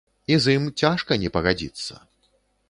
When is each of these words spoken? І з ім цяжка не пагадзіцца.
І 0.35 0.37
з 0.45 0.55
ім 0.59 0.63
цяжка 0.83 1.19
не 1.25 1.29
пагадзіцца. 1.37 2.01